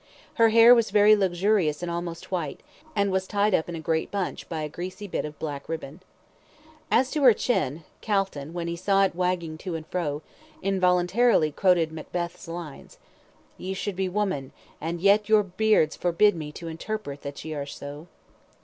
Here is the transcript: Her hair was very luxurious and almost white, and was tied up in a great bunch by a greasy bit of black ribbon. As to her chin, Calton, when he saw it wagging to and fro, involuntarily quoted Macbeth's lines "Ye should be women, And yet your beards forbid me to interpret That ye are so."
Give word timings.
Her 0.33 0.49
hair 0.49 0.73
was 0.73 0.89
very 0.89 1.15
luxurious 1.15 1.83
and 1.83 1.91
almost 1.91 2.31
white, 2.31 2.61
and 2.95 3.11
was 3.11 3.27
tied 3.27 3.53
up 3.53 3.69
in 3.69 3.75
a 3.75 3.79
great 3.79 4.09
bunch 4.09 4.49
by 4.49 4.63
a 4.63 4.67
greasy 4.67 5.05
bit 5.07 5.25
of 5.25 5.37
black 5.37 5.69
ribbon. 5.69 6.01
As 6.89 7.11
to 7.11 7.21
her 7.21 7.35
chin, 7.35 7.83
Calton, 8.01 8.51
when 8.51 8.67
he 8.67 8.75
saw 8.75 9.05
it 9.05 9.13
wagging 9.13 9.59
to 9.59 9.75
and 9.75 9.85
fro, 9.85 10.23
involuntarily 10.63 11.51
quoted 11.51 11.91
Macbeth's 11.91 12.47
lines 12.47 12.97
"Ye 13.59 13.75
should 13.75 13.95
be 13.95 14.09
women, 14.09 14.53
And 14.81 15.01
yet 15.01 15.29
your 15.29 15.43
beards 15.43 15.95
forbid 15.97 16.35
me 16.35 16.51
to 16.53 16.67
interpret 16.67 17.21
That 17.21 17.45
ye 17.45 17.53
are 17.53 17.67
so." 17.67 18.07